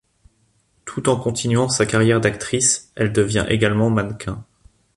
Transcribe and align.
Tout 0.83 1.09
en 1.09 1.15
continuant 1.15 1.69
sa 1.69 1.85
carrière 1.85 2.19
d’actrice, 2.19 2.91
elle 2.95 3.13
devient 3.13 3.45
également 3.49 3.91
mannequin. 3.91 4.43